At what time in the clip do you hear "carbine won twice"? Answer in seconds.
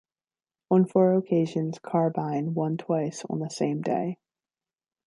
1.77-3.23